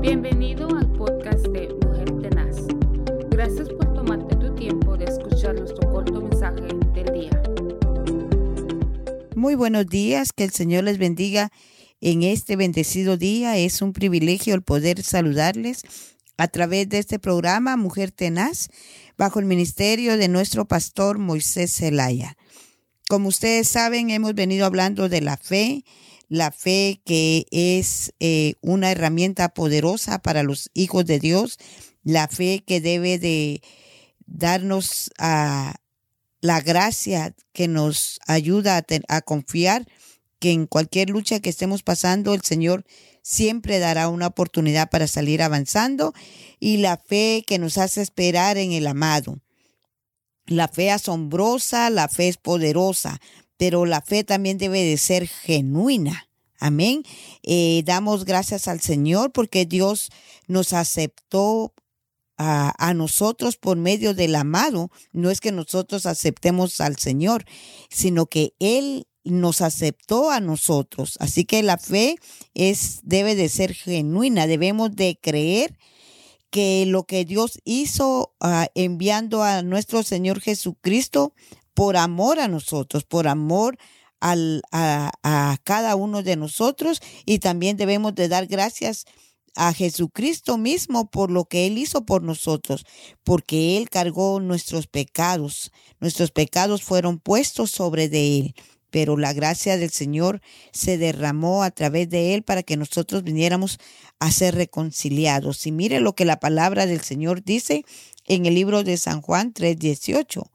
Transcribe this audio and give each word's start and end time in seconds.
Bienvenido 0.00 0.66
al 0.74 0.90
podcast 0.92 1.46
de 1.48 1.68
Mujer 1.84 2.10
Tenaz. 2.22 2.56
Gracias 3.28 3.68
por 3.68 3.92
tomarte 3.92 4.34
tu 4.36 4.54
tiempo 4.54 4.96
de 4.96 5.04
escuchar 5.04 5.54
nuestro 5.54 5.92
corto 5.92 6.22
mensaje 6.22 6.68
del 6.94 7.12
día. 7.12 7.42
Muy 9.36 9.56
buenos 9.56 9.86
días, 9.86 10.32
que 10.32 10.44
el 10.44 10.52
Señor 10.52 10.84
les 10.84 10.96
bendiga 10.96 11.52
en 12.00 12.22
este 12.22 12.56
bendecido 12.56 13.18
día. 13.18 13.58
Es 13.58 13.82
un 13.82 13.92
privilegio 13.92 14.54
el 14.54 14.62
poder 14.62 15.02
saludarles 15.02 15.82
a 16.38 16.48
través 16.48 16.88
de 16.88 16.98
este 16.98 17.18
programa 17.18 17.76
Mujer 17.76 18.10
Tenaz, 18.10 18.70
bajo 19.18 19.38
el 19.38 19.44
ministerio 19.44 20.16
de 20.16 20.28
nuestro 20.28 20.66
pastor 20.66 21.18
Moisés 21.18 21.76
Zelaya. 21.76 22.38
Como 23.06 23.28
ustedes 23.28 23.68
saben, 23.68 24.08
hemos 24.08 24.34
venido 24.34 24.64
hablando 24.64 25.10
de 25.10 25.20
la 25.20 25.36
fe, 25.36 25.84
la 26.30 26.52
fe 26.52 27.02
que 27.04 27.46
es 27.50 28.14
eh, 28.20 28.54
una 28.62 28.92
herramienta 28.92 29.48
poderosa 29.48 30.22
para 30.22 30.44
los 30.44 30.70
hijos 30.74 31.04
de 31.04 31.18
Dios, 31.18 31.58
la 32.04 32.28
fe 32.28 32.62
que 32.64 32.80
debe 32.80 33.18
de 33.18 33.60
darnos 34.26 35.10
a 35.18 35.74
la 36.40 36.60
gracia 36.60 37.34
que 37.52 37.66
nos 37.66 38.20
ayuda 38.28 38.78
a, 38.78 38.84
a 39.08 39.20
confiar 39.22 39.86
que 40.38 40.52
en 40.52 40.66
cualquier 40.66 41.10
lucha 41.10 41.40
que 41.40 41.50
estemos 41.50 41.82
pasando, 41.82 42.32
el 42.32 42.42
Señor 42.42 42.84
siempre 43.22 43.80
dará 43.80 44.08
una 44.08 44.28
oportunidad 44.28 44.88
para 44.88 45.08
salir 45.08 45.42
avanzando 45.42 46.14
y 46.60 46.76
la 46.76 46.96
fe 46.96 47.44
que 47.44 47.58
nos 47.58 47.76
hace 47.76 48.02
esperar 48.02 48.56
en 48.56 48.70
el 48.70 48.86
amado. 48.86 49.40
La 50.46 50.68
fe 50.68 50.92
asombrosa, 50.92 51.90
la 51.90 52.08
fe 52.08 52.28
es 52.28 52.36
poderosa, 52.36 53.20
pero 53.60 53.84
la 53.84 54.00
fe 54.00 54.24
también 54.24 54.56
debe 54.56 54.82
de 54.82 54.96
ser 54.96 55.28
genuina. 55.28 56.30
Amén. 56.58 57.02
Eh, 57.42 57.82
damos 57.84 58.24
gracias 58.24 58.68
al 58.68 58.80
Señor 58.80 59.32
porque 59.32 59.66
Dios 59.66 60.08
nos 60.46 60.72
aceptó 60.72 61.74
a, 62.38 62.94
nosotros 62.94 63.58
por 63.58 63.76
medio 63.76 64.14
del 64.14 64.34
amado. 64.34 64.90
No 65.12 65.30
es 65.30 65.42
que 65.42 65.52
nosotros 65.52 66.06
aceptemos 66.06 66.80
al 66.80 66.96
Señor, 66.96 67.44
sino 67.90 68.24
que 68.24 68.54
Él 68.60 69.06
nos 69.24 69.60
aceptó 69.60 70.30
a 70.30 70.40
nosotros. 70.40 71.18
Así 71.20 71.44
que 71.44 71.62
la 71.62 71.76
fe 71.76 72.16
es, 72.54 73.00
debe 73.02 73.34
de 73.34 73.50
ser 73.50 73.74
genuina. 73.74 74.46
Debemos 74.46 74.96
de 74.96 75.18
creer 75.20 75.76
que 76.48 76.86
lo 76.86 77.04
que 77.04 77.26
Dios 77.26 77.60
hizo 77.64 78.34
uh, 78.40 78.64
enviando 78.74 79.42
a 79.42 79.60
nuestro 79.62 80.02
Señor 80.02 80.40
Jesucristo 80.40 81.34
por 81.74 81.96
amor 81.96 82.40
a 82.40 82.48
nosotros, 82.48 83.04
por 83.04 83.28
amor 83.28 83.76
al, 84.20 84.62
a, 84.72 85.56
cada 85.64 85.96
uno 85.96 86.22
de 86.22 86.36
nosotros 86.36 87.00
y 87.24 87.38
también 87.38 87.76
debemos 87.76 88.14
de 88.14 88.28
dar 88.28 88.46
gracias 88.46 89.06
a 89.56 89.72
Jesucristo 89.72 90.58
mismo 90.58 91.10
por 91.10 91.30
lo 91.30 91.44
que 91.44 91.66
Él 91.66 91.78
hizo 91.78 92.04
por 92.04 92.22
nosotros, 92.22 92.84
porque 93.24 93.76
Él 93.76 93.88
cargó 93.88 94.40
nuestros 94.40 94.86
pecados, 94.86 95.72
nuestros 95.98 96.30
pecados 96.30 96.82
fueron 96.82 97.18
puestos 97.18 97.70
sobre 97.70 98.08
de 98.08 98.38
Él 98.38 98.54
pero 98.90 99.16
la 99.16 99.32
gracia 99.32 99.76
del 99.76 99.90
Señor 99.90 100.40
se 100.72 100.98
derramó 100.98 101.62
a 101.62 101.70
través 101.70 102.08
de 102.10 102.34
él 102.34 102.42
para 102.42 102.62
que 102.62 102.76
nosotros 102.76 103.22
viniéramos 103.22 103.78
a 104.18 104.30
ser 104.30 104.54
reconciliados. 104.54 105.66
Y 105.66 105.72
mire 105.72 106.00
lo 106.00 106.14
que 106.14 106.24
la 106.24 106.40
palabra 106.40 106.86
del 106.86 107.00
Señor 107.00 107.42
dice 107.42 107.84
en 108.26 108.46
el 108.46 108.54
libro 108.54 108.84
de 108.84 108.96
San 108.96 109.22
Juan 109.22 109.52
3:18. 109.52 110.50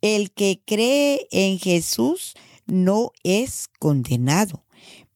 El 0.00 0.32
que 0.32 0.62
cree 0.64 1.28
en 1.30 1.58
Jesús 1.58 2.34
no 2.66 3.12
es 3.22 3.68
condenado, 3.78 4.64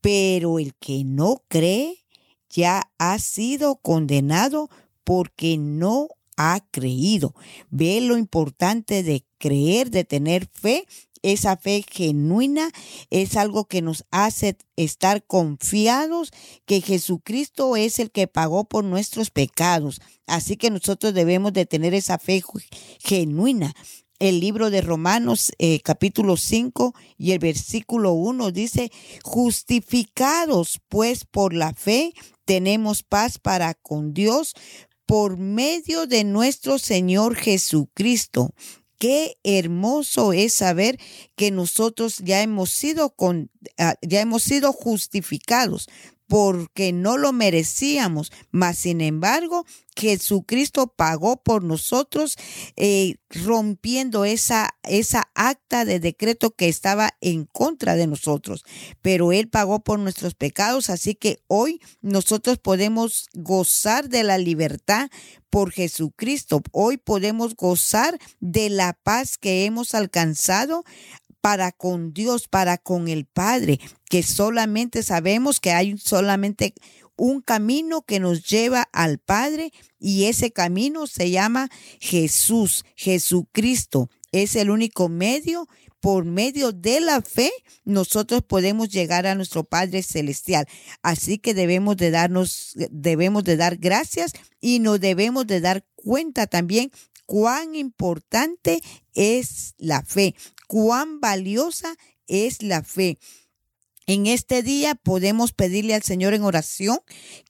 pero 0.00 0.58
el 0.58 0.74
que 0.74 1.04
no 1.04 1.42
cree 1.48 2.04
ya 2.48 2.90
ha 2.98 3.18
sido 3.18 3.76
condenado 3.76 4.68
porque 5.04 5.56
no 5.58 6.08
ha 6.36 6.60
creído. 6.70 7.34
Ve 7.70 8.00
lo 8.00 8.16
importante 8.16 9.02
de 9.02 9.24
creer, 9.38 9.90
de 9.90 10.04
tener 10.04 10.48
fe 10.52 10.86
esa 11.22 11.56
fe 11.56 11.84
genuina 11.88 12.70
es 13.10 13.36
algo 13.36 13.66
que 13.66 13.80
nos 13.80 14.04
hace 14.10 14.56
estar 14.76 15.24
confiados 15.24 16.32
que 16.66 16.80
Jesucristo 16.80 17.76
es 17.76 18.00
el 18.00 18.10
que 18.10 18.26
pagó 18.26 18.64
por 18.64 18.84
nuestros 18.84 19.30
pecados. 19.30 20.00
Así 20.26 20.56
que 20.56 20.70
nosotros 20.70 21.14
debemos 21.14 21.52
de 21.52 21.64
tener 21.64 21.94
esa 21.94 22.18
fe 22.18 22.42
genuina. 22.98 23.72
El 24.22 24.38
libro 24.38 24.70
de 24.70 24.82
Romanos 24.82 25.50
eh, 25.58 25.80
capítulo 25.80 26.36
5 26.36 26.94
y 27.18 27.32
el 27.32 27.40
versículo 27.40 28.12
1 28.12 28.52
dice, 28.52 28.92
justificados 29.24 30.80
pues 30.88 31.24
por 31.24 31.52
la 31.52 31.74
fe, 31.74 32.12
tenemos 32.44 33.02
paz 33.02 33.40
para 33.40 33.74
con 33.74 34.14
Dios 34.14 34.54
por 35.06 35.38
medio 35.38 36.06
de 36.06 36.22
nuestro 36.22 36.78
Señor 36.78 37.34
Jesucristo, 37.34 38.54
Qué 39.02 39.36
hermoso 39.42 40.32
es 40.32 40.52
saber 40.52 40.96
que 41.34 41.50
nosotros 41.50 42.18
ya 42.18 42.40
hemos 42.40 42.70
sido 42.70 43.10
con, 43.16 43.50
ah, 43.76 43.96
ya 44.00 44.20
hemos 44.20 44.44
sido 44.44 44.72
justificados 44.72 45.88
porque 46.32 46.94
no 46.94 47.18
lo 47.18 47.34
merecíamos, 47.34 48.32
mas 48.50 48.78
sin 48.78 49.02
embargo 49.02 49.66
Jesucristo 49.94 50.86
pagó 50.86 51.42
por 51.42 51.62
nosotros, 51.62 52.36
eh, 52.76 53.16
rompiendo 53.28 54.24
esa, 54.24 54.70
esa 54.82 55.30
acta 55.34 55.84
de 55.84 56.00
decreto 56.00 56.52
que 56.52 56.68
estaba 56.68 57.10
en 57.20 57.44
contra 57.44 57.96
de 57.96 58.06
nosotros. 58.06 58.64
Pero 59.02 59.32
Él 59.32 59.48
pagó 59.48 59.80
por 59.80 59.98
nuestros 59.98 60.34
pecados, 60.34 60.88
así 60.88 61.14
que 61.14 61.42
hoy 61.48 61.80
nosotros 62.00 62.56
podemos 62.56 63.26
gozar 63.34 64.08
de 64.08 64.22
la 64.22 64.38
libertad 64.38 65.10
por 65.50 65.70
Jesucristo. 65.70 66.62
Hoy 66.72 66.96
podemos 66.96 67.54
gozar 67.56 68.18
de 68.40 68.70
la 68.70 68.94
paz 68.94 69.36
que 69.36 69.66
hemos 69.66 69.94
alcanzado 69.94 70.82
para 71.42 71.72
con 71.72 72.14
Dios, 72.14 72.48
para 72.48 72.78
con 72.78 73.08
el 73.08 73.26
Padre, 73.26 73.78
que 74.08 74.22
solamente 74.22 75.02
sabemos 75.02 75.60
que 75.60 75.72
hay 75.72 75.98
solamente 75.98 76.72
un 77.16 77.42
camino 77.42 78.02
que 78.02 78.20
nos 78.20 78.48
lleva 78.48 78.88
al 78.92 79.18
Padre 79.18 79.72
y 79.98 80.24
ese 80.24 80.52
camino 80.52 81.06
se 81.06 81.30
llama 81.30 81.68
Jesús, 82.00 82.84
Jesucristo. 82.96 84.08
Es 84.30 84.56
el 84.56 84.70
único 84.70 85.10
medio 85.10 85.68
por 86.00 86.24
medio 86.24 86.72
de 86.72 87.00
la 87.00 87.22
fe 87.22 87.52
nosotros 87.84 88.42
podemos 88.42 88.88
llegar 88.88 89.26
a 89.26 89.34
nuestro 89.34 89.62
Padre 89.64 90.02
celestial. 90.02 90.66
Así 91.02 91.38
que 91.38 91.54
debemos 91.54 91.96
de 91.96 92.10
darnos 92.10 92.72
debemos 92.90 93.44
de 93.44 93.56
dar 93.56 93.76
gracias 93.76 94.32
y 94.60 94.78
nos 94.78 95.00
debemos 95.00 95.46
de 95.46 95.60
dar 95.60 95.84
cuenta 95.96 96.46
también 96.46 96.90
cuán 97.26 97.74
importante 97.74 98.82
es 99.14 99.74
la 99.78 100.02
fe, 100.02 100.34
cuán 100.72 101.20
valiosa 101.20 101.94
es 102.28 102.62
la 102.62 102.82
fe. 102.82 103.18
En 104.06 104.26
este 104.26 104.62
día 104.62 104.94
podemos 104.94 105.52
pedirle 105.52 105.94
al 105.94 106.02
Señor 106.02 106.32
en 106.32 106.44
oración 106.44 106.98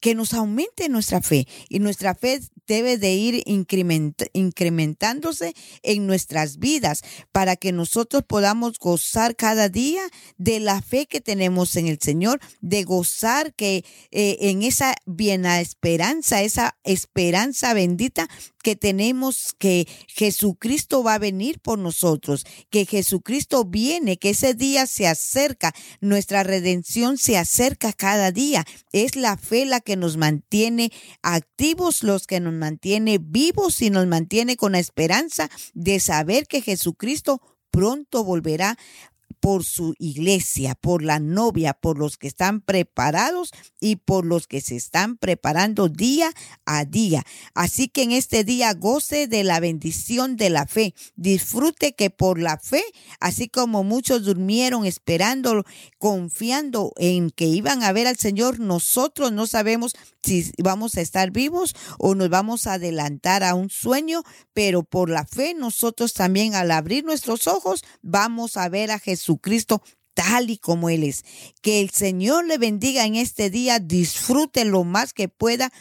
que 0.01 0.13
nos 0.13 0.33
aumente 0.33 0.89
nuestra 0.89 1.21
fe 1.21 1.47
y 1.69 1.79
nuestra 1.79 2.15
fe 2.15 2.41
debe 2.67 2.97
de 2.97 3.13
ir 3.13 3.41
incrementándose 3.45 5.53
en 5.83 6.05
nuestras 6.05 6.59
vidas 6.59 7.01
para 7.31 7.55
que 7.55 7.71
nosotros 7.71 8.23
podamos 8.27 8.77
gozar 8.77 9.37
cada 9.37 9.69
día 9.69 10.01
de 10.37 10.59
la 10.59 10.81
fe 10.81 11.05
que 11.05 11.21
tenemos 11.21 11.77
en 11.77 11.87
el 11.87 11.99
Señor, 11.99 12.41
de 12.59 12.83
gozar 12.83 13.53
que 13.53 13.85
eh, 14.11 14.35
en 14.41 14.63
esa 14.63 14.95
biena 15.05 15.61
esperanza, 15.61 16.41
esa 16.41 16.77
esperanza 16.83 17.73
bendita 17.73 18.27
que 18.63 18.75
tenemos 18.75 19.53
que 19.59 19.87
Jesucristo 20.07 21.03
va 21.03 21.15
a 21.15 21.19
venir 21.19 21.59
por 21.59 21.77
nosotros, 21.77 22.45
que 22.71 22.85
Jesucristo 22.85 23.65
viene, 23.65 24.17
que 24.17 24.31
ese 24.31 24.55
día 24.55 24.87
se 24.87 25.05
acerca, 25.05 25.73
nuestra 26.01 26.41
redención 26.41 27.17
se 27.17 27.37
acerca 27.37 27.93
cada 27.93 28.31
día. 28.31 28.65
Es 28.91 29.15
la 29.15 29.37
fe 29.37 29.65
la 29.65 29.81
que 29.81 29.95
nos 29.95 30.17
mantiene 30.17 30.91
activos, 31.21 32.01
los 32.01 32.25
que 32.25 32.39
nos 32.39 32.53
mantiene 32.53 33.19
vivos 33.21 33.81
y 33.81 33.91
nos 33.91 34.07
mantiene 34.07 34.57
con 34.57 34.71
la 34.71 34.79
esperanza 34.79 35.49
de 35.73 35.99
saber 35.99 36.47
que 36.47 36.61
Jesucristo 36.61 37.41
pronto 37.69 38.23
volverá 38.23 38.77
por 39.43 39.65
su 39.65 39.93
iglesia, 39.99 40.73
por 40.73 41.03
la 41.03 41.19
novia, 41.19 41.73
por 41.73 41.97
los 41.97 42.15
que 42.15 42.27
están 42.27 42.61
preparados 42.61 43.51
y 43.81 43.97
por 43.97 44.25
los 44.25 44.47
que 44.47 44.61
se 44.61 44.77
están 44.77 45.17
preparando 45.17 45.89
día 45.89 46.31
a 46.65 46.85
día. 46.85 47.25
Así 47.53 47.89
que 47.89 48.03
en 48.03 48.13
este 48.13 48.45
día 48.45 48.73
goce 48.73 49.27
de 49.27 49.43
la 49.43 49.59
bendición 49.59 50.37
de 50.37 50.49
la 50.49 50.65
fe. 50.65 50.95
Disfrute 51.17 51.93
que 51.93 52.09
por 52.09 52.39
la 52.39 52.57
fe, 52.57 52.85
así 53.19 53.49
como 53.49 53.83
muchos 53.83 54.23
durmieron 54.23 54.85
esperando, 54.85 55.65
confiando 55.97 56.93
en 56.95 57.29
que 57.29 57.47
iban 57.47 57.83
a 57.83 57.91
ver 57.91 58.07
al 58.07 58.15
Señor, 58.15 58.61
nosotros 58.61 59.33
no 59.33 59.45
sabemos 59.45 59.93
si 60.21 60.53
vamos 60.57 60.95
a 60.95 61.01
estar 61.01 61.31
vivos 61.31 61.75
o 61.99 62.15
nos 62.15 62.29
vamos 62.29 62.65
a 62.65 62.75
adelantar 62.75 63.43
a 63.43 63.55
un 63.55 63.69
sueño, 63.69 64.23
pero 64.53 64.83
por 64.83 65.09
la 65.09 65.25
fe 65.25 65.53
nosotros 65.53 66.13
también 66.13 66.55
al 66.55 66.71
abrir 66.71 67.03
nuestros 67.03 67.47
ojos 67.47 67.83
vamos 68.01 68.55
a 68.55 68.69
ver 68.69 68.89
a 68.91 68.99
Jesucristo 69.33 69.81
tal 70.13 70.49
y 70.49 70.57
como 70.57 70.89
Él 70.89 71.03
es. 71.03 71.23
Que 71.61 71.81
el 71.81 71.89
Señor 71.89 72.45
le 72.45 72.57
bendiga 72.57 73.05
en 73.05 73.15
este 73.15 73.49
día, 73.49 73.79
disfrute 73.79 74.65
lo 74.65 74.83
más 74.83 75.13
que 75.13 75.27
pueda 75.27 75.71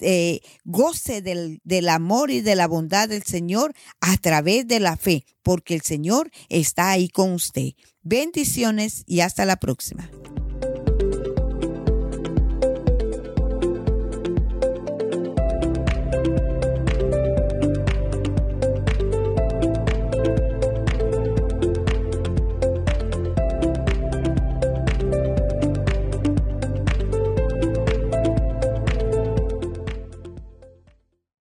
eh, 0.00 0.40
goce 0.64 1.22
del, 1.22 1.60
del 1.62 1.88
amor 1.88 2.30
y 2.30 2.40
de 2.40 2.56
la 2.56 2.66
bondad 2.66 3.08
del 3.08 3.22
Señor 3.22 3.74
a 4.00 4.16
través 4.16 4.66
de 4.66 4.80
la 4.80 4.96
fe, 4.96 5.24
porque 5.42 5.74
el 5.74 5.82
Señor 5.82 6.30
está 6.48 6.90
ahí 6.90 7.08
con 7.08 7.32
usted. 7.32 7.74
Bendiciones 8.02 9.04
y 9.06 9.20
hasta 9.20 9.44
la 9.44 9.56
próxima. 9.56 10.10